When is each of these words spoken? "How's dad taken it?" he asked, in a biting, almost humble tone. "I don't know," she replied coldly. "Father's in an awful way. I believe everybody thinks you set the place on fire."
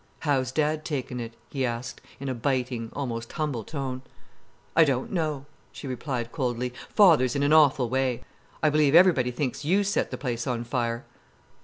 "How's 0.21 0.51
dad 0.51 0.83
taken 0.83 1.19
it?" 1.19 1.35
he 1.51 1.63
asked, 1.63 2.01
in 2.19 2.27
a 2.27 2.33
biting, 2.33 2.89
almost 2.95 3.33
humble 3.33 3.63
tone. 3.63 4.01
"I 4.75 4.83
don't 4.83 5.11
know," 5.11 5.45
she 5.71 5.85
replied 5.87 6.31
coldly. 6.31 6.73
"Father's 6.89 7.35
in 7.35 7.43
an 7.43 7.53
awful 7.53 7.87
way. 7.87 8.23
I 8.63 8.71
believe 8.71 8.95
everybody 8.95 9.29
thinks 9.29 9.63
you 9.63 9.83
set 9.83 10.09
the 10.09 10.17
place 10.17 10.47
on 10.47 10.63
fire." 10.63 11.05